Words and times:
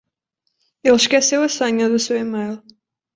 Ele 0.83 0.95
esqueceu 0.95 1.39
a 1.43 1.47
senha 1.57 1.87
do 1.91 1.99
seu 1.99 2.17
e-mail. 2.17 2.55